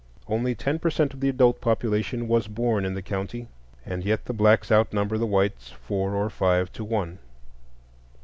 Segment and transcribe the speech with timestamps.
[0.27, 3.45] Only ten per cent of the adult population was born in the county,
[3.85, 7.19] and yet the blacks outnumber the whites four or five to one.